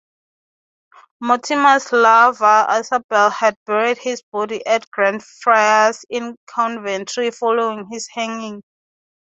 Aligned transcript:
Mortimer's 1.21 1.91
lover 1.91 2.65
Isabella 2.71 3.29
had 3.29 3.55
buried 3.67 3.99
his 3.99 4.23
body 4.31 4.65
at 4.65 4.89
Greyfriars 4.89 6.03
in 6.09 6.37
Coventry 6.47 7.29
following 7.29 7.87
his 7.91 8.07
hanging. 8.07 8.63